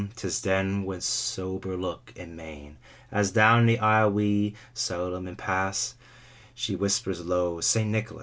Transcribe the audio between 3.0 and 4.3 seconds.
As down the aisle